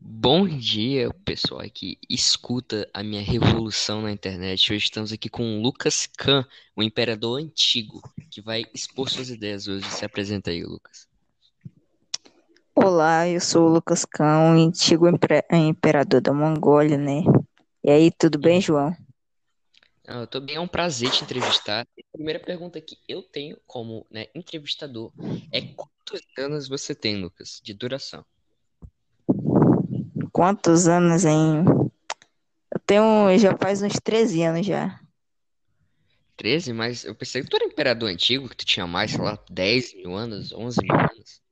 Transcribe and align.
Bom 0.00 0.46
dia, 0.46 1.12
pessoal 1.24 1.62
que 1.74 1.98
escuta 2.08 2.88
a 2.94 3.02
minha 3.02 3.20
revolução 3.20 4.00
na 4.00 4.12
internet. 4.12 4.72
Hoje 4.72 4.84
estamos 4.84 5.12
aqui 5.12 5.28
com 5.28 5.42
o 5.58 5.60
Lucas 5.60 6.06
Khan, 6.06 6.46
o 6.76 6.84
imperador 6.84 7.40
antigo, 7.40 8.00
que 8.30 8.40
vai 8.40 8.64
expor 8.72 9.10
suas 9.10 9.28
ideias 9.28 9.66
hoje. 9.66 9.84
Se 9.90 10.04
apresenta 10.04 10.50
aí, 10.50 10.62
Lucas. 10.62 11.08
Olá, 12.76 13.28
eu 13.28 13.40
sou 13.40 13.66
o 13.66 13.72
Lucas 13.72 14.04
Khan, 14.04 14.54
o 14.54 14.68
antigo 14.68 15.06
imperador 15.08 16.20
da 16.20 16.32
Mongólia, 16.32 16.96
né? 16.96 17.24
E 17.82 17.90
aí, 17.90 18.12
tudo 18.12 18.38
bem, 18.38 18.60
João? 18.60 18.96
Ah, 20.06 20.20
eu 20.20 20.26
tô 20.28 20.40
bem, 20.40 20.56
é 20.56 20.60
um 20.60 20.68
prazer 20.68 21.10
te 21.10 21.24
entrevistar. 21.24 21.82
A 21.82 22.16
primeira 22.16 22.38
pergunta 22.38 22.80
que 22.80 22.96
eu 23.08 23.20
tenho 23.20 23.58
como 23.66 24.06
né, 24.08 24.26
entrevistador 24.32 25.12
é 25.52 25.60
quantos 25.60 26.22
anos 26.38 26.68
você 26.68 26.94
tem, 26.94 27.20
Lucas, 27.20 27.60
de 27.62 27.74
duração? 27.74 28.24
Quantos 30.38 30.86
anos, 30.86 31.24
hein? 31.24 31.64
Eu 32.72 32.78
tenho, 32.86 33.36
já 33.38 33.56
faz 33.60 33.82
uns 33.82 33.94
13 33.94 34.44
anos 34.44 34.64
já. 34.64 35.00
13? 36.36 36.72
Mas 36.72 37.04
eu 37.04 37.12
pensei 37.12 37.42
que 37.42 37.48
tu 37.50 37.56
era 37.56 37.64
imperador 37.64 38.08
antigo, 38.08 38.48
que 38.48 38.56
tu 38.56 38.64
tinha 38.64 38.86
mais, 38.86 39.10
sei 39.10 39.20
lá, 39.20 39.36
10 39.50 39.92
mil 39.96 40.14
anos, 40.14 40.52
11 40.52 40.78
mil 40.80 40.94
anos. 40.94 41.42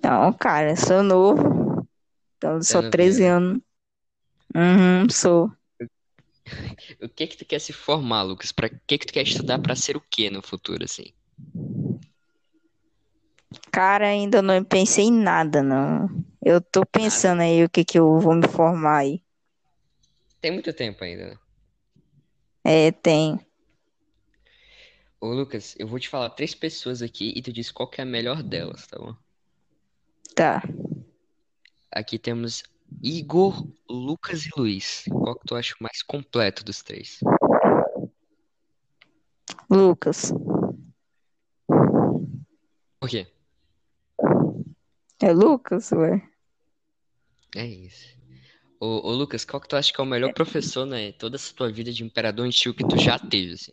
Não, 0.00 0.32
cara, 0.34 0.76
sou 0.76 1.02
novo. 1.02 1.84
Então, 2.36 2.58
eu 2.58 2.62
sou 2.62 2.88
13 2.88 3.24
anos. 3.24 3.60
Uhum, 4.54 5.10
sou. 5.10 5.50
O 7.02 7.08
que 7.08 7.26
que 7.26 7.36
tu 7.38 7.44
quer 7.44 7.58
se 7.58 7.72
formar, 7.72 8.22
Lucas? 8.22 8.52
Pra 8.52 8.68
que 8.68 8.98
que 8.98 9.06
tu 9.06 9.12
quer 9.12 9.24
estudar 9.24 9.58
pra 9.58 9.74
ser 9.74 9.96
o 9.96 10.02
quê 10.08 10.30
no 10.30 10.42
futuro, 10.42 10.84
assim? 10.84 11.12
Cara, 13.72 14.06
ainda 14.06 14.40
não 14.40 14.62
pensei 14.62 15.06
em 15.06 15.12
nada, 15.12 15.60
não. 15.60 16.31
Eu 16.44 16.60
tô 16.60 16.84
pensando 16.84 17.42
aí 17.42 17.64
o 17.64 17.70
que 17.70 17.84
que 17.84 17.98
eu 17.98 18.18
vou 18.18 18.34
me 18.34 18.48
formar 18.48 18.98
aí. 18.98 19.22
Tem 20.40 20.50
muito 20.50 20.72
tempo 20.72 21.04
ainda, 21.04 21.28
né? 21.28 21.38
É, 22.64 22.90
tem. 22.90 23.38
Ô, 25.20 25.28
Lucas, 25.28 25.76
eu 25.78 25.86
vou 25.86 26.00
te 26.00 26.08
falar 26.08 26.30
três 26.30 26.52
pessoas 26.52 27.00
aqui 27.00 27.32
e 27.36 27.40
tu 27.40 27.52
diz 27.52 27.70
qual 27.70 27.88
que 27.88 28.00
é 28.00 28.02
a 28.02 28.06
melhor 28.06 28.42
delas, 28.42 28.88
tá 28.88 28.98
bom? 28.98 29.14
Tá. 30.34 30.62
Aqui 31.92 32.18
temos 32.18 32.64
Igor, 33.00 33.64
Lucas 33.88 34.44
e 34.44 34.50
Luiz. 34.56 35.04
Qual 35.08 35.38
que 35.38 35.46
tu 35.46 35.54
acha 35.54 35.74
o 35.78 35.82
mais 35.82 36.02
completo 36.02 36.64
dos 36.64 36.82
três? 36.82 37.20
Lucas. 39.70 40.32
Por 42.98 43.08
quê? 43.08 43.28
É 45.20 45.32
Lucas, 45.32 45.92
ué. 45.92 46.31
É 47.56 47.66
isso. 47.66 48.16
Ô, 48.80 49.08
ô, 49.08 49.12
Lucas, 49.12 49.44
qual 49.44 49.60
que 49.60 49.68
tu 49.68 49.76
acha 49.76 49.92
que 49.92 50.00
é 50.00 50.04
o 50.04 50.06
melhor 50.06 50.32
professor, 50.32 50.84
né? 50.84 51.12
Toda 51.12 51.36
essa 51.36 51.54
tua 51.54 51.70
vida 51.70 51.92
de 51.92 52.02
imperador 52.02 52.46
antigo 52.46 52.74
que 52.74 52.86
tu 52.86 52.98
já 52.98 53.18
teve, 53.18 53.54
assim? 53.54 53.72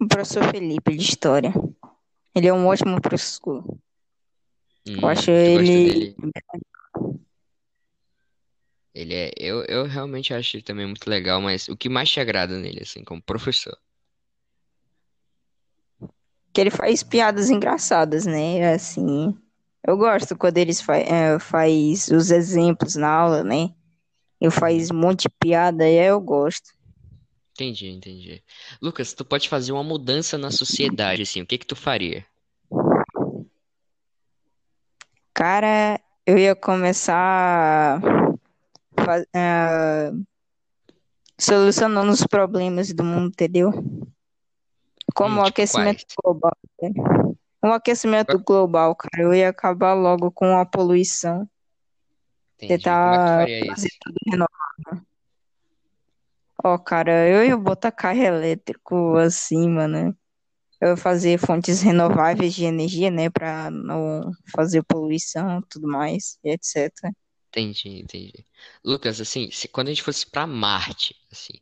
O 0.00 0.06
professor 0.06 0.50
Felipe, 0.50 0.96
de 0.96 1.02
História. 1.02 1.52
Ele 2.34 2.46
é 2.48 2.52
um 2.52 2.66
ótimo 2.66 3.00
professor. 3.00 3.62
Hum, 4.86 5.00
Eu 5.00 5.08
acho 5.08 5.30
ele. 5.30 6.16
Ele 8.94 9.14
é. 9.14 9.30
Eu, 9.38 9.64
eu 9.64 9.86
realmente 9.86 10.34
acho 10.34 10.56
ele 10.56 10.62
também 10.62 10.86
muito 10.86 11.08
legal, 11.08 11.40
mas 11.40 11.66
o 11.68 11.76
que 11.76 11.88
mais 11.88 12.10
te 12.10 12.20
agrada 12.20 12.58
nele, 12.58 12.80
assim, 12.82 13.02
como 13.02 13.22
professor? 13.22 13.74
Que 16.52 16.60
ele 16.60 16.70
faz 16.70 17.02
piadas 17.02 17.48
engraçadas, 17.48 18.26
né? 18.26 18.74
Assim. 18.74 19.34
Eu 19.86 19.96
gosto 19.96 20.36
quando 20.36 20.58
eles 20.58 20.80
fa 20.80 20.96
é, 20.96 21.38
faz 21.38 22.08
os 22.08 22.30
exemplos 22.30 22.94
na 22.94 23.08
aula, 23.08 23.42
né? 23.42 23.74
Ele 24.40 24.50
faz 24.50 24.90
um 24.90 24.94
monte 24.94 25.22
de 25.22 25.28
piada 25.40 25.88
e 25.88 25.98
aí 25.98 26.06
eu 26.06 26.20
gosto. 26.20 26.70
Entendi, 27.52 27.88
entendi. 27.90 28.42
Lucas, 28.80 29.12
tu 29.12 29.24
pode 29.24 29.48
fazer 29.48 29.72
uma 29.72 29.84
mudança 29.84 30.38
na 30.38 30.50
sociedade, 30.50 31.22
assim, 31.22 31.42
o 31.42 31.46
que 31.46 31.58
que 31.58 31.66
tu 31.66 31.76
faria? 31.76 32.24
Cara, 35.34 36.00
eu 36.26 36.38
ia 36.38 36.54
começar 36.54 38.00
ah, 39.34 40.12
solucionando 41.38 42.12
os 42.12 42.26
problemas 42.26 42.92
do 42.92 43.04
mundo, 43.04 43.28
entendeu? 43.28 43.70
Como 45.14 45.36
Hum, 45.36 45.42
o 45.42 45.44
tipo 45.44 45.48
aquecimento 45.48 46.04
quais? 46.04 46.06
global. 46.22 46.56
né? 46.80 46.90
O 47.62 47.68
aquecimento 47.68 48.38
global, 48.40 48.94
cara, 48.96 49.22
eu 49.22 49.32
ia 49.32 49.48
acabar 49.48 49.94
logo 49.94 50.32
com 50.32 50.58
a 50.58 50.66
poluição, 50.66 51.48
Entendi. 52.56 52.72
É 52.74 52.76
tentar 52.76 53.38
faria 53.38 53.66
fazer 53.66 53.88
isso? 53.88 53.96
tudo 54.00 54.16
renovável. 54.26 55.06
Ó, 56.64 56.78
cara, 56.78 57.28
eu 57.28 57.44
ia 57.44 57.56
botar 57.56 57.90
carro 57.90 58.20
elétrico 58.22 59.16
acima, 59.16 59.88
né? 59.88 60.14
Eu 60.80 60.90
ia 60.90 60.96
fazer 60.96 61.38
fontes 61.38 61.82
renováveis 61.82 62.54
de 62.54 62.64
energia, 62.64 63.10
né, 63.10 63.30
Pra 63.30 63.70
não 63.70 64.30
fazer 64.54 64.82
poluição, 64.82 65.58
e 65.58 65.62
tudo 65.68 65.88
mais, 65.88 66.38
e 66.44 66.50
etc. 66.50 66.92
Entendi, 67.48 68.00
entendi. 68.00 68.46
Lucas, 68.84 69.20
assim, 69.20 69.50
se 69.50 69.68
quando 69.68 69.88
a 69.88 69.90
gente 69.90 70.02
fosse 70.02 70.28
pra 70.28 70.46
Marte, 70.46 71.14
assim, 71.30 71.54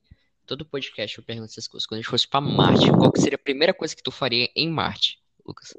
todo 0.47 0.65
podcast 0.65 1.19
eu 1.19 1.25
pergunto 1.25 1.51
essas 1.51 1.67
coisas. 1.67 1.87
Quando 1.87 1.99
a 1.99 2.03
gente 2.03 2.11
fosse 2.11 2.29
pra 2.29 2.41
Marte, 2.41 2.91
qual 2.91 3.11
que 3.11 3.21
seria 3.21 3.37
a 3.37 3.43
primeira 3.43 3.75
coisa 3.75 3.97
que 3.97 4.03
tu 4.03 4.11
faria 4.11 4.49
em 4.55 4.71
Marte, 4.71 5.19
Lucas? 5.45 5.75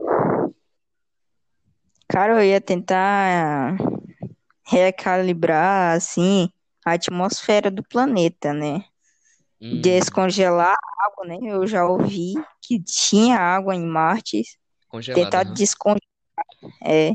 Cara, 2.11 2.33
eu 2.33 2.43
ia 2.43 2.59
tentar 2.59 3.77
recalibrar, 4.67 5.95
assim, 5.95 6.49
a 6.85 6.93
atmosfera 6.93 7.71
do 7.71 7.83
planeta, 7.83 8.53
né? 8.53 8.83
Hum, 9.61 9.81
Descongelar 9.81 10.73
a 10.75 11.05
água, 11.05 11.25
né? 11.25 11.37
Eu 11.41 11.65
já 11.65 11.85
ouvi 11.85 12.33
que 12.61 12.81
tinha 12.83 13.37
água 13.37 13.75
em 13.75 13.85
Marte. 13.85 14.43
congelado, 14.89 15.23
Tentar 15.23 15.43
aham. 15.45 15.53
descongelar, 15.53 16.01
é, 16.83 17.11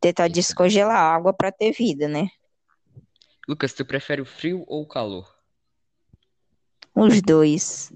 tentar 0.00 0.28
Isso. 0.28 0.34
descongelar 0.34 0.96
a 0.96 1.14
água 1.14 1.32
para 1.34 1.52
ter 1.52 1.72
vida, 1.72 2.08
né? 2.08 2.28
Lucas, 3.46 3.74
tu 3.74 3.84
prefere 3.84 4.22
o 4.22 4.26
frio 4.26 4.64
ou 4.66 4.82
o 4.82 4.88
calor? 4.88 5.34
Os 6.94 7.20
dois, 7.20 7.92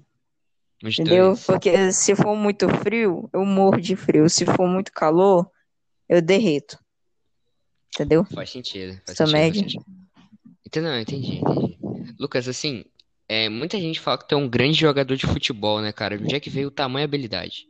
Os 0.85 0.99
entendeu? 0.99 1.31
dois. 1.31 1.47
Porque 1.47 1.93
se 1.93 2.15
for 2.15 2.37
muito 2.37 2.69
frio, 2.69 3.31
eu 3.33 3.45
morro 3.47 3.81
de 3.81 3.97
frio. 3.97 4.29
Se 4.29 4.45
for 4.45 4.67
muito 4.69 4.93
calor, 4.93 5.51
eu 6.09 6.23
derreto, 6.23 6.79
entendeu? 7.95 8.25
Faz 8.25 8.51
sentido, 8.51 9.01
faz 9.05 9.19
sentido, 9.19 9.33
média. 9.33 9.61
sentido. 9.63 9.85
Então, 10.67 10.83
não, 10.83 10.99
entendi, 10.99 11.39
entendi. 11.39 11.79
Lucas, 12.19 12.49
assim, 12.49 12.85
é, 13.29 13.49
muita 13.49 13.79
gente 13.79 14.01
fala 14.01 14.19
que 14.19 14.29
tu 14.29 14.35
é 14.35 14.39
um 14.39 14.49
grande 14.49 14.79
jogador 14.79 15.17
de 15.17 15.27
futebol, 15.27 15.81
né, 15.81 15.93
cara? 15.93 16.17
De 16.17 16.25
onde 16.25 16.35
é 16.35 16.41
que 16.41 16.51
veio 16.51 16.69
o 16.69 16.71
tamanho 16.71 17.03
e 17.03 17.05
a 17.05 17.07
habilidade? 17.07 17.67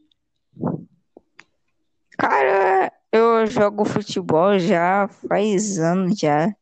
Cara, 2.16 2.92
eu 3.12 3.46
jogo 3.46 3.84
futebol 3.84 4.58
já 4.58 5.08
faz 5.28 5.78
anos 5.78 6.18
já. 6.18 6.54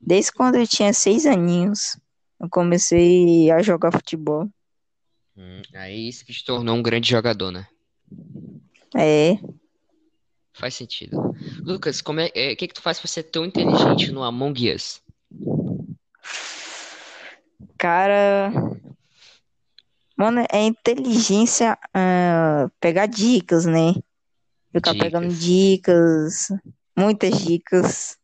Desde 0.00 0.32
quando 0.32 0.56
eu 0.56 0.66
tinha 0.66 0.92
seis 0.92 1.26
aninhos, 1.26 1.98
eu 2.40 2.48
comecei 2.48 3.50
a 3.50 3.62
jogar 3.62 3.92
futebol. 3.92 4.48
Hum, 5.36 5.62
aí 5.74 6.08
isso 6.08 6.24
que 6.24 6.32
te 6.32 6.44
tornou 6.44 6.76
um 6.76 6.82
grande 6.82 7.10
jogador, 7.10 7.50
né? 7.50 7.66
É, 8.96 9.38
Faz 10.58 10.74
sentido. 10.74 11.16
Lucas, 11.64 12.00
como 12.00 12.18
é, 12.18 12.30
é, 12.34 12.52
o 12.52 12.56
que 12.56 12.66
que 12.66 12.74
tu 12.74 12.82
faz 12.82 12.98
pra 12.98 13.06
ser 13.06 13.22
tão 13.22 13.44
inteligente 13.44 14.10
no 14.10 14.24
Among 14.24 14.74
Us? 14.74 15.00
cara, 17.78 18.50
mano, 20.16 20.44
é 20.52 20.62
inteligência, 20.64 21.78
ah, 21.94 22.68
pegar 22.80 23.06
dicas, 23.06 23.66
né? 23.66 23.94
Ficar 24.72 24.94
pegando 24.94 25.28
Dicas. 25.28 25.40
dicas, 25.40 26.48
muitas 26.96 27.38
dicas, 27.38 28.18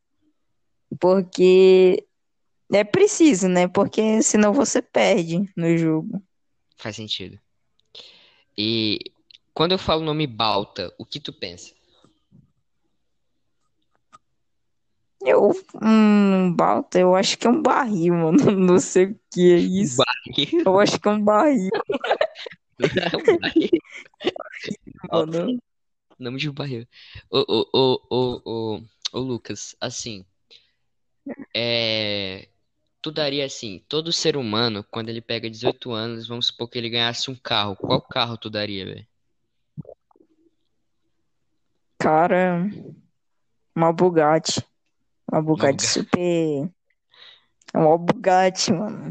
porque 1.01 2.04
é 2.72 2.83
preciso, 2.83 3.48
né? 3.48 3.69
Porque 3.69 4.21
senão 4.22 4.53
você 4.53 4.83
perde 4.83 5.48
no 5.57 5.78
jogo. 5.78 6.21
Faz 6.77 6.97
sentido. 6.97 7.39
E 8.59 8.98
quando 9.54 9.72
eu 9.72 9.78
falo 9.78 10.03
o 10.03 10.04
nome 10.04 10.27
Balta, 10.27 10.92
o 10.98 11.07
que 11.07 11.21
tu 11.21 11.33
pensa? 11.33 11.72
Eu, 15.24 15.53
um 15.82 16.53
balta, 16.54 16.98
eu 16.98 17.16
acho 17.16 17.38
que 17.38 17.47
é 17.47 17.50
um 17.50 17.62
barril, 17.62 18.15
mano. 18.15 18.36
Não 18.53 18.78
sei 18.78 19.06
o 19.06 19.21
que 19.32 19.54
é 19.54 19.56
isso. 19.56 19.97
Barril? 19.97 20.62
Eu 20.66 20.78
acho 20.78 21.00
que 21.00 21.09
é 21.09 21.10
um 21.10 21.24
barril, 21.24 21.71
Não, 22.78 23.38
barril. 23.41 23.71
mano. 25.10 25.59
Nome 26.18 26.38
de 26.38 26.50
barril. 26.50 26.86
Ô, 27.30 27.38
ô, 27.38 27.68
ô, 27.72 28.00
ô, 28.10 28.42
ô, 28.44 28.82
ô, 29.12 29.18
Lucas, 29.18 29.74
assim, 29.80 30.24
é, 31.54 32.48
tu 33.00 33.10
daria 33.10 33.47
assim, 33.47 33.82
todo 33.88 34.12
ser 34.12 34.36
humano, 34.36 34.84
quando 34.91 35.09
ele 35.09 35.21
pega 35.21 35.48
18 35.48 35.91
anos, 35.92 36.28
vamos 36.28 36.48
supor 36.48 36.68
que 36.68 36.78
ele 36.78 36.91
ganhasse 36.91 37.30
um 37.30 37.34
carro, 37.34 37.76
qual 37.76 38.00
carro 38.00 38.36
tu 38.36 38.50
daria, 38.50 38.84
velho? 38.84 39.06
Cara, 41.98 42.68
uma 43.74 43.92
Bugatti. 43.92 44.62
Uma 45.34 45.42
Bugatti 45.42 45.83
Bugatti. 45.83 45.86
super. 45.86 46.71
Uma 47.75 47.98
Bugatti, 47.98 48.72
mano. 48.72 49.10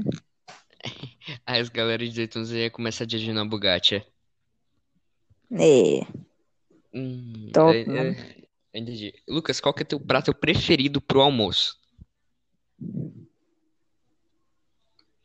Aí 1.46 1.60
as 1.60 1.68
galera 1.68 2.08
de 2.08 2.16
Daytona 2.16 2.48
ia 2.58 2.72
começar 2.72 3.04
a 3.04 3.08
dirigir 3.08 3.34
na 3.34 3.44
Bugatti, 3.44 3.96
é? 3.96 4.06
É, 5.52 6.08
Hum, 6.94 7.50
top, 7.52 7.76
é- 7.78 7.86
mano. 7.86 8.16
é- 8.16 8.48
entendi. 8.74 9.14
Lucas, 9.28 9.60
qual 9.60 9.74
que 9.74 9.82
é 9.84 9.86
teu 9.86 10.00
prato 10.00 10.34
preferido 10.34 11.02
pro 11.02 11.20
almoço? 11.22 11.78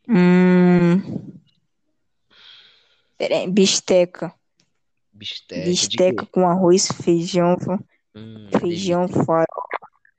Hum. 0.09 0.99
Pera 3.17 3.37
aí, 3.37 3.49
bisteca. 3.49 4.33
Bisteca 5.13 5.63
de 5.63 5.69
Bisteca 5.69 6.25
quê? 6.25 6.31
com 6.31 6.45
arroz, 6.47 6.87
feijão, 6.91 7.55
Hum, 8.15 8.49
feijão, 8.59 9.07
farofa, 9.07 9.47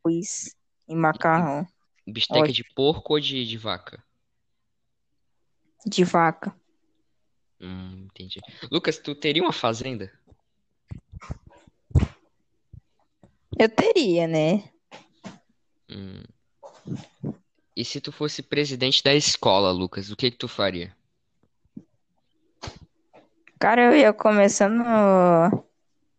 arroz 0.05 0.55
e 0.91 0.95
macarrão. 0.97 1.65
Bisteca 2.05 2.41
Ótimo. 2.41 2.55
de 2.55 2.65
porco 2.75 3.13
ou 3.13 3.21
de, 3.21 3.47
de 3.47 3.57
vaca? 3.57 4.03
De 5.87 6.03
vaca. 6.03 6.53
Hum, 7.61 8.07
entendi. 8.07 8.41
Lucas, 8.71 8.99
tu 8.99 9.15
teria 9.15 9.43
uma 9.43 9.53
fazenda? 9.53 10.13
Eu 13.57 13.69
teria, 13.69 14.27
né? 14.27 14.65
Hum. 15.89 16.25
E 17.77 17.85
se 17.85 18.01
tu 18.01 18.11
fosse 18.11 18.43
presidente 18.43 19.05
da 19.05 19.15
escola, 19.15 19.71
Lucas, 19.71 20.11
o 20.11 20.17
que 20.17 20.31
que 20.31 20.37
tu 20.37 20.49
faria? 20.49 20.95
Cara, 23.61 23.83
eu 23.83 23.97
ia 23.97 24.13
começando 24.13 24.83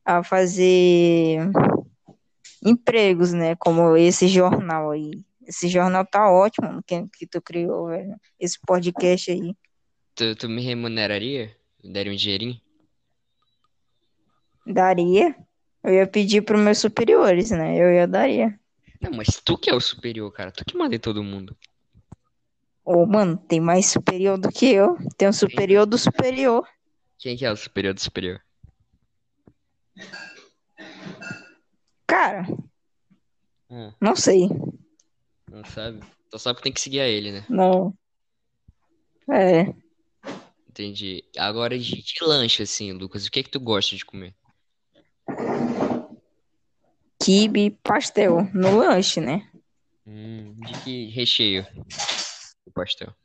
a 0.05 0.23
fazer 0.23 1.39
empregos, 2.63 3.33
né? 3.33 3.55
Como 3.55 3.95
esse 3.95 4.27
jornal 4.27 4.91
aí. 4.91 5.11
Esse 5.45 5.67
jornal 5.67 6.05
tá 6.05 6.31
ótimo, 6.31 6.81
que, 6.83 7.05
que 7.13 7.27
tu 7.27 7.41
criou, 7.41 7.87
velho. 7.87 8.15
Esse 8.39 8.59
podcast 8.65 9.31
aí. 9.31 9.55
Tu, 10.15 10.35
tu 10.35 10.47
me 10.47 10.61
remuneraria? 10.61 11.55
Daria 11.83 12.11
um 12.11 12.15
dinheirinho? 12.15 12.59
Daria. 14.65 15.35
Eu 15.83 15.93
ia 15.93 16.07
pedir 16.07 16.43
pros 16.43 16.61
meus 16.61 16.77
superiores, 16.77 17.49
né? 17.49 17.75
Eu 17.75 17.91
ia 17.91 18.07
daria. 18.07 18.59
Não, 19.01 19.11
mas 19.11 19.41
tu 19.43 19.57
que 19.57 19.69
é 19.69 19.73
o 19.73 19.81
superior, 19.81 20.31
cara. 20.31 20.51
Tu 20.51 20.63
que 20.63 20.77
manda 20.77 20.95
em 20.95 20.99
todo 20.99 21.23
mundo. 21.23 21.57
Ô, 22.85 23.05
mano, 23.05 23.35
tem 23.35 23.59
mais 23.59 23.87
superior 23.87 24.37
do 24.37 24.49
que 24.49 24.67
eu. 24.67 24.95
Tem 25.17 25.27
um 25.27 25.33
superior 25.33 25.87
do 25.87 25.97
superior. 25.97 26.67
Quem 27.17 27.35
que 27.35 27.45
é 27.45 27.51
o 27.51 27.55
superior 27.55 27.93
do 27.93 28.01
superior? 28.01 28.41
Cara, 32.21 32.45
Ah, 33.71 33.95
não 33.99 34.15
sei. 34.15 34.47
não 35.49 35.65
sabe? 35.65 35.99
Só 36.29 36.37
sabe 36.37 36.57
que 36.57 36.63
tem 36.63 36.71
que 36.71 36.79
seguir 36.79 36.99
a 36.99 37.07
ele, 37.07 37.31
né? 37.31 37.43
Não. 37.49 37.97
É. 39.27 39.73
Entendi. 40.69 41.23
Agora 41.35 41.79
de, 41.79 42.03
de 42.03 42.13
lanche, 42.23 42.61
assim, 42.61 42.91
Lucas, 42.91 43.25
o 43.25 43.31
que 43.31 43.41
que 43.41 43.49
tu 43.49 43.59
gosta 43.59 43.95
de 43.95 44.05
comer? 44.05 44.35
Quibe 47.19 47.71
pastel 47.81 48.43
no 48.53 48.77
lanche, 48.77 49.19
né? 49.19 49.49
Hum, 50.05 50.53
de 50.59 50.73
que 50.83 51.05
recheio? 51.09 51.65
O 52.67 52.71
pastel. 52.71 53.15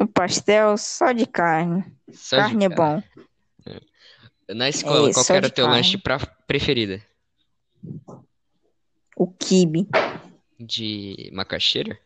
O 0.00 0.06
pastel 0.12 0.76
só 0.78 1.12
de 1.12 1.26
carne. 1.26 1.84
Só 2.12 2.38
de 2.38 2.42
carne 2.42 2.64
é 2.64 2.68
cara. 2.70 2.96
bom. 2.96 3.02
Na 4.48 4.68
escola, 4.68 5.08
É, 5.08 5.12
qual 5.12 5.24
era 5.30 5.48
de 5.48 5.54
teu 5.54 5.64
carne. 5.64 5.76
lanche 5.78 5.98
pra, 5.98 6.18
preferida? 6.46 7.02
O 9.16 9.26
quibe. 9.26 9.86
De 10.58 11.30
macaxeira? 11.32 11.98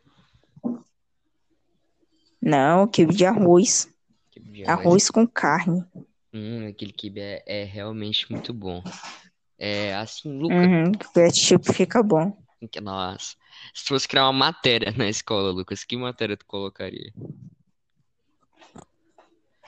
Não, 2.40 2.86
quibe 2.86 3.14
de 3.14 3.26
arroz. 3.26 3.92
Que 4.30 4.40
de 4.40 4.64
arroz. 4.64 4.86
Arroz 4.86 5.10
com 5.10 5.26
carne. 5.26 5.84
Hum, 6.32 6.68
aquele 6.68 6.92
quibe 6.92 7.20
é, 7.20 7.42
é 7.46 7.64
realmente 7.64 8.30
muito 8.30 8.52
bom. 8.52 8.82
É 9.58 9.94
assim, 9.96 10.38
Lucas, 10.38 10.58
Uhum, 10.58 10.90
o 10.92 11.12
ketchup 11.12 11.72
fica 11.72 12.02
bom. 12.02 12.36
que- 12.70 12.80
nossa. 12.80 13.34
Se 13.74 13.84
tu 13.84 13.88
fosse 13.88 14.06
criar 14.06 14.24
uma 14.26 14.32
matéria 14.32 14.92
na 14.96 15.08
escola, 15.08 15.50
Lucas, 15.50 15.82
que 15.82 15.96
matéria 15.96 16.36
tu 16.36 16.46
colocaria? 16.46 17.12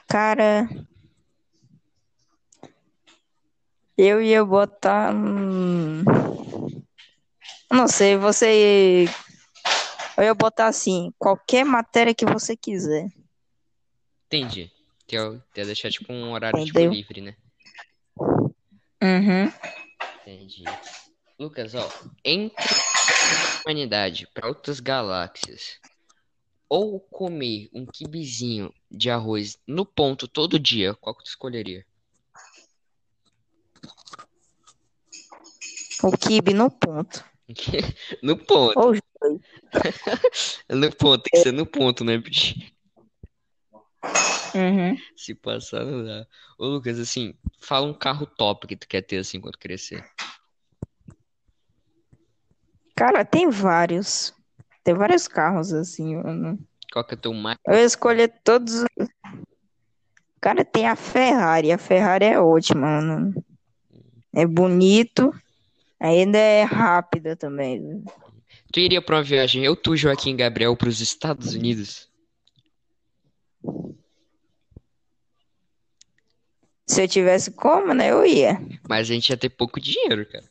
Cara, 0.06 0.69
eu 4.00 4.23
ia 4.23 4.44
botar. 4.44 5.14
hum, 5.14 6.05
Não 7.70 7.87
sei, 7.87 8.17
você. 8.17 9.06
Eu 10.17 10.25
ia 10.25 10.35
botar 10.35 10.67
assim, 10.67 11.12
qualquer 11.19 11.64
matéria 11.64 12.14
que 12.14 12.25
você 12.25 12.56
quiser. 12.56 13.08
Entendi. 14.26 14.70
Ia 15.12 15.43
deixar 15.64 15.91
tipo 15.91 16.12
um 16.12 16.32
horário 16.32 16.64
tipo 16.64 16.79
livre, 16.79 17.20
né? 17.20 17.37
Uhum. 19.02 19.52
Entendi. 20.23 20.64
Lucas, 21.38 21.75
ó, 21.75 21.88
entre 22.25 22.55
a 22.64 23.62
humanidade 23.64 24.29
para 24.32 24.47
outras 24.47 24.79
galáxias, 24.79 25.81
ou 26.69 27.00
comer 27.00 27.69
um 27.73 27.85
quibezinho 27.85 28.73
de 28.91 29.11
arroz 29.11 29.58
no 29.67 29.85
ponto 29.85 30.29
todo 30.29 30.58
dia, 30.58 30.94
qual 30.94 31.17
que 31.17 31.25
tu 31.25 31.29
escolheria? 31.29 31.85
O 36.02 36.17
quibe 36.17 36.55
no 36.55 36.70
ponto. 36.70 37.25
No 38.23 38.37
ponto, 38.37 38.79
Ou 38.79 38.93
os 38.93 39.00
dois. 39.20 39.41
no 40.70 40.97
ponto, 40.97 41.23
tem 41.25 41.31
que 41.32 41.38
ser 41.38 41.52
no 41.52 41.67
ponto, 41.67 42.05
né, 42.05 42.17
bicho? 42.17 42.55
Uhum. 44.55 44.97
Se 45.17 45.35
passar, 45.35 45.85
não 45.85 46.05
dá. 46.05 46.26
Ô, 46.58 46.67
Lucas, 46.67 46.99
assim, 46.99 47.35
fala 47.61 47.87
um 47.87 47.94
carro 47.94 48.25
top 48.26 48.67
que 48.67 48.76
tu 48.76 48.87
quer 48.88 49.02
ter 49.02 49.19
assim 49.19 49.41
quando 49.41 49.58
crescer. 49.58 50.05
Cara, 52.97 53.25
tem 53.25 53.49
vários. 53.50 54.35
Tem 54.85 54.94
vários 54.94 55.29
carros 55.29 55.73
assim, 55.73 56.17
mano. 56.17 56.58
Qual 56.93 57.05
que 57.05 57.14
é 57.14 57.17
o 57.17 57.20
teu 57.20 57.35
mais. 57.35 57.58
Eu 57.67 57.75
ia 57.75 57.85
escolher 57.85 58.29
todos. 58.43 58.85
Cara, 60.41 60.64
tem 60.64 60.87
a 60.87 60.97
Ferrari. 60.97 61.73
A 61.73 61.79
Ferrari 61.79 62.25
é 62.25 62.41
ótima, 62.41 63.00
mano. 63.00 63.44
É 64.35 64.47
bonito. 64.47 65.32
Ainda 66.00 66.38
é 66.38 66.62
rápida 66.62 67.37
também. 67.37 68.02
Tu 68.73 68.80
iria 68.80 69.02
pra 69.02 69.16
uma 69.16 69.23
viagem, 69.23 69.62
eu, 69.62 69.76
tu, 69.76 69.95
Joaquim 69.95 70.35
Gabriel, 70.35 70.75
pros 70.75 71.00
Estados 71.00 71.54
Unidos? 71.54 72.09
Se 76.87 77.02
eu 77.02 77.09
tivesse 77.09 77.50
como, 77.50 77.92
né, 77.92 78.11
eu 78.11 78.25
ia. 78.25 78.59
Mas 78.88 79.11
a 79.11 79.12
gente 79.12 79.28
ia 79.28 79.37
ter 79.37 79.50
pouco 79.50 79.78
dinheiro, 79.78 80.25
cara. 80.26 80.45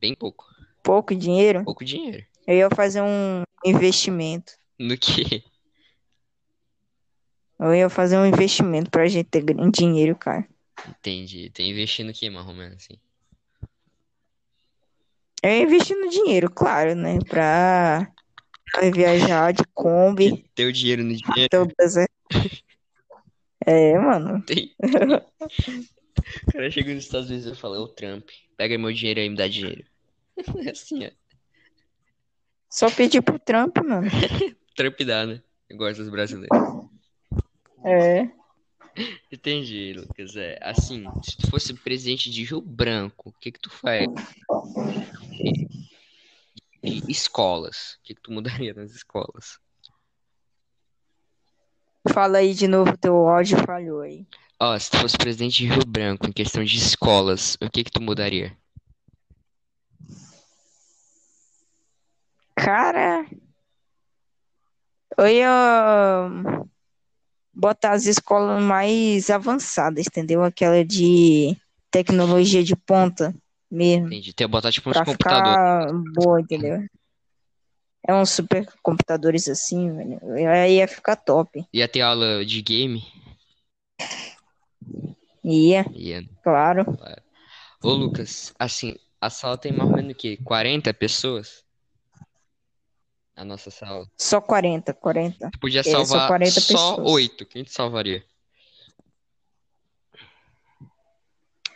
Bem 0.00 0.14
pouco. 0.14 0.46
Pouco 0.82 1.14
dinheiro. 1.14 1.64
Pouco 1.64 1.84
dinheiro. 1.84 2.24
Eu 2.46 2.56
ia 2.56 2.70
fazer 2.70 3.02
um 3.02 3.42
investimento. 3.64 4.52
No 4.78 4.96
que? 4.96 5.44
Eu 7.58 7.74
ia 7.74 7.90
fazer 7.90 8.16
um 8.16 8.24
investimento 8.24 8.90
pra 8.90 9.06
gente 9.08 9.28
ter 9.28 9.44
dinheiro, 9.70 10.16
cara. 10.16 10.48
Entendi. 10.88 11.50
Tem 11.50 11.68
investindo 11.68 12.06
no 12.06 12.14
que, 12.14 12.30
mais 12.30 12.46
ou 12.46 12.54
menos, 12.54 12.76
assim? 12.76 12.98
Eu 15.42 15.50
ia 15.50 15.62
investir 15.62 15.96
no 15.96 16.10
dinheiro, 16.10 16.50
claro, 16.50 16.94
né? 16.94 17.18
Pra, 17.28 18.10
pra 18.72 18.90
viajar 18.90 19.52
de 19.52 19.64
Kombi 19.74 20.44
Ter 20.54 20.66
o 20.66 20.72
dinheiro 20.72 21.02
no 21.02 21.14
dinheiro. 21.14 21.62
o 21.62 21.66
deserto. 21.78 22.12
É, 23.66 23.98
mano. 23.98 24.42
Tem. 24.42 24.74
O 26.46 26.52
cara 26.52 26.70
chega 26.70 26.92
nos 26.92 27.04
Estados 27.04 27.30
Unidos 27.30 27.46
e 27.46 27.58
fala, 27.58 27.80
ô 27.80 27.88
Trump, 27.88 28.28
pega 28.56 28.76
meu 28.76 28.92
dinheiro 28.92 29.20
aí 29.20 29.26
e 29.26 29.30
me 29.30 29.36
dá 29.36 29.48
dinheiro. 29.48 29.84
É 30.66 30.70
assim, 30.70 31.06
ó. 31.06 31.10
Só 32.68 32.90
pedir 32.90 33.22
pro 33.22 33.38
Trump, 33.38 33.76
mano. 33.78 34.08
Trump 34.76 35.00
dá, 35.00 35.26
né? 35.26 35.42
Eu 35.68 35.76
gosto 35.76 35.98
dos 35.98 36.08
brasileiros. 36.08 36.56
É. 37.84 38.28
Entendi, 39.32 39.94
Lucas. 39.94 40.36
É, 40.36 40.58
assim, 40.62 41.04
se 41.22 41.36
tu 41.36 41.50
fosse 41.50 41.72
presidente 41.74 42.30
de 42.30 42.44
Rio 42.44 42.60
Branco, 42.60 43.30
o 43.30 43.32
que 43.32 43.52
que 43.52 43.60
tu 43.60 43.70
faz? 43.70 44.06
E 46.82 47.02
escolas. 47.08 47.98
O 47.98 48.02
que 48.04 48.14
que 48.14 48.22
tu 48.22 48.32
mudaria 48.32 48.74
nas 48.74 48.90
escolas? 48.92 49.58
Fala 52.12 52.38
aí 52.38 52.54
de 52.54 52.66
novo, 52.66 52.96
teu 52.96 53.28
áudio 53.28 53.58
falhou 53.64 54.00
aí. 54.00 54.26
Ó, 54.58 54.78
se 54.78 54.90
tu 54.90 54.98
fosse 54.98 55.16
presidente 55.16 55.58
de 55.58 55.66
Rio 55.66 55.84
Branco, 55.86 56.26
em 56.26 56.32
questão 56.32 56.64
de 56.64 56.76
escolas, 56.76 57.56
o 57.60 57.70
que 57.70 57.84
que 57.84 57.90
tu 57.90 58.00
mudaria? 58.00 58.56
Cara, 62.54 63.26
eu 65.16 65.26
ia 65.26 66.28
botar 67.52 67.92
as 67.92 68.06
escolas 68.06 68.62
mais 68.62 69.30
avançadas, 69.30 70.06
entendeu? 70.06 70.42
Aquela 70.42 70.84
de 70.84 71.56
tecnologia 71.90 72.62
de 72.62 72.76
ponta. 72.76 73.34
Mesmo. 73.70 74.06
Entendi. 74.06 74.32
Tem 74.32 74.46
que 74.46 74.50
botar 74.50 74.72
tipo 74.72 74.90
uns 74.90 74.94
Pra 74.94 75.04
computadores. 75.04 75.56
ficar 75.56 75.92
boa, 76.14 76.40
entendeu? 76.40 76.86
É 78.06 78.14
uns 78.14 78.30
super 78.30 78.66
computadores 78.82 79.46
assim, 79.48 79.94
velho. 79.94 80.20
Aí 80.50 80.76
ia 80.76 80.88
ficar 80.88 81.16
top. 81.16 81.64
Ia 81.72 81.86
ter 81.86 82.00
aula 82.00 82.44
de 82.44 82.60
game? 82.62 83.02
Ia, 85.44 85.84
Ia. 85.94 86.24
claro. 86.42 86.84
Ô, 87.82 87.92
Lucas, 87.92 88.52
assim, 88.58 88.96
a 89.20 89.30
sala 89.30 89.56
tem 89.56 89.72
mais 89.72 89.88
ou 89.88 89.96
menos 89.96 90.12
o 90.12 90.14
quê? 90.14 90.38
40 90.44 90.92
pessoas? 90.92 91.64
A 93.36 93.44
nossa 93.44 93.70
sala. 93.70 94.06
Só 94.18 94.40
40, 94.40 94.92
40. 94.92 95.50
Tu 95.50 95.58
podia 95.58 95.80
É, 95.80 95.84
só 95.84 96.04
salvar 96.04 96.28
40 96.28 96.60
só 96.60 96.72
pessoas. 96.96 97.10
8. 97.10 97.46
Quem 97.46 97.64
tu 97.64 97.70
salvaria? 97.72 98.22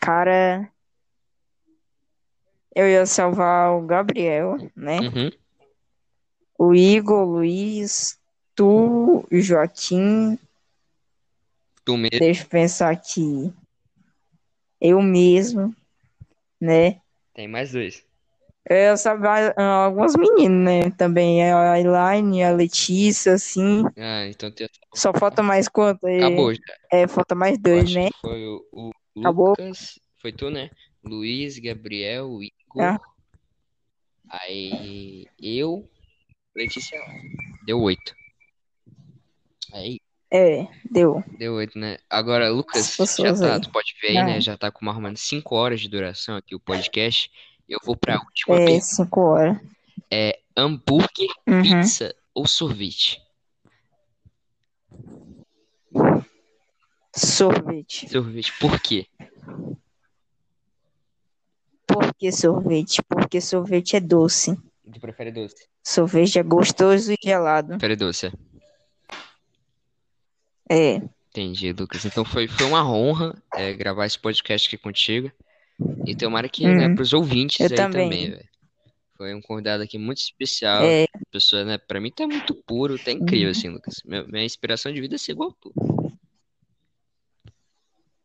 Cara, 0.00 0.70
eu 2.74 2.88
ia 2.88 3.06
salvar 3.06 3.72
o 3.72 3.82
Gabriel, 3.82 4.56
né? 4.74 5.00
Uhum. 5.00 5.30
O 6.58 6.74
Igor, 6.74 7.26
o 7.26 7.32
Luiz, 7.36 8.18
tu, 8.54 9.24
o 9.30 9.40
Joaquim. 9.40 10.38
Tu 11.84 11.96
mesmo. 11.96 12.18
Deixa 12.18 12.42
eu 12.42 12.48
pensar 12.48 12.90
aqui. 12.90 13.52
Eu 14.80 15.00
mesmo, 15.00 15.74
né? 16.60 17.00
Tem 17.34 17.48
mais 17.48 17.72
dois. 17.72 18.04
Eu 18.68 18.76
ia 18.76 18.96
salvar 18.96 19.52
ah, 19.58 19.84
algumas 19.84 20.16
meninas, 20.16 20.64
né? 20.64 20.90
Também 20.96 21.42
a 21.52 21.78
Elaine, 21.78 22.42
a 22.42 22.52
Letícia, 22.52 23.34
assim. 23.34 23.84
Ah, 23.96 24.26
então 24.26 24.50
tem... 24.50 24.68
Só 24.94 25.12
falta 25.12 25.42
mais 25.42 25.68
quanto? 25.68 26.06
É, 26.06 26.18
acabou 26.18 26.54
já. 26.54 26.60
é, 26.90 27.06
falta 27.06 27.34
mais 27.34 27.58
dois, 27.58 27.92
né? 27.92 28.08
foi 28.22 28.46
o, 28.46 28.64
o 28.72 29.20
Acabou? 29.20 29.50
Lucas. 29.50 29.98
Foi 30.20 30.32
tu, 30.32 30.48
né? 30.48 30.70
Luiz, 31.04 31.58
Gabriel, 31.58 32.38
Igor. 32.42 32.82
Ah. 32.82 33.00
Aí 34.28 35.26
eu, 35.40 35.88
Letícia. 36.56 36.98
Deu 37.66 37.80
oito. 37.80 38.14
Aí, 39.72 40.00
É, 40.30 40.66
deu. 40.90 41.22
deu 41.38 41.54
oito, 41.54 41.78
né? 41.78 41.98
Agora, 42.08 42.48
Lucas, 42.50 42.98
As 43.00 43.16
já 43.16 43.34
tá, 43.34 43.54
aí. 43.54 43.60
tu 43.60 43.70
pode 43.70 43.94
ver 44.00 44.08
aí, 44.08 44.24
né? 44.24 44.36
Ah. 44.36 44.40
Já 44.40 44.56
tá 44.56 44.70
com 44.70 44.84
mais 44.84 44.96
ou 44.96 45.02
menos 45.02 45.20
cinco 45.20 45.54
horas 45.56 45.80
de 45.80 45.88
duração 45.88 46.36
aqui 46.36 46.54
o 46.54 46.60
podcast. 46.60 47.30
Eu 47.68 47.78
vou 47.84 47.96
pra 47.96 48.18
última 48.20 48.56
É, 48.56 48.64
pergunta. 48.64 48.84
cinco 48.84 49.20
horas. 49.20 49.58
É 50.10 50.38
hambúrguer, 50.56 51.28
Uhum. 51.46 51.62
pizza 51.62 52.14
ou 52.34 52.46
sorvete? 52.46 53.20
Sorvete. 57.16 58.08
Sorvete, 58.08 58.52
por 58.58 58.80
quê? 58.80 59.06
Que 62.24 62.32
sorvete? 62.32 63.02
Porque 63.06 63.38
sorvete 63.38 63.96
é 63.96 64.00
doce. 64.00 64.56
Tu 64.90 64.98
prefere 64.98 65.30
doce? 65.30 65.68
Sorvete 65.82 66.38
é 66.38 66.42
gostoso 66.42 67.12
e 67.12 67.18
gelado. 67.22 67.68
Prefere 67.76 67.96
doce, 67.96 68.28
é. 68.28 68.32
É, 70.70 71.02
Entendi, 71.28 71.70
Lucas. 71.74 72.02
Então 72.06 72.24
foi, 72.24 72.48
foi 72.48 72.64
uma 72.64 72.82
honra 72.90 73.34
é, 73.54 73.74
gravar 73.74 74.06
esse 74.06 74.18
podcast 74.18 74.66
aqui 74.68 74.78
contigo. 74.78 75.30
E 76.06 76.14
tomara 76.16 76.48
que, 76.48 76.66
né, 76.66 76.86
Uhum. 76.86 76.94
pros 76.94 77.12
ouvintes 77.12 77.60
Eu 77.60 77.66
aí 77.66 77.76
também. 77.76 78.04
também, 78.08 78.30
velho. 78.30 78.48
Foi 79.18 79.34
um 79.34 79.42
convidado 79.42 79.82
aqui 79.82 79.98
muito 79.98 80.16
especial. 80.22 80.82
é, 80.82 81.04
Pessoa, 81.30 81.62
né, 81.62 81.76
pra 81.76 82.00
mim 82.00 82.10
tá 82.10 82.26
muito 82.26 82.54
puro, 82.66 82.98
tá 82.98 83.12
incrível, 83.12 83.48
Uhum. 83.48 83.50
assim, 83.50 83.68
Lucas. 83.68 83.96
Minha, 84.02 84.24
minha 84.24 84.44
inspiração 84.46 84.90
de 84.90 84.98
vida 84.98 85.16
é 85.16 85.18
ser 85.18 85.32
igual 85.32 85.52
tu. 85.60 85.74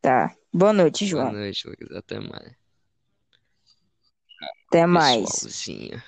tá. 0.02 0.34
Boa 0.54 0.72
noite, 0.72 1.06
Boa 1.12 1.24
João. 1.26 1.34
noite, 1.34 1.68
Lucas. 1.68 1.92
Até 1.98 2.18
mais. 2.22 2.58
Até 4.70 4.86
mais. 4.86 5.48
Pessoalzinho. 5.48 6.02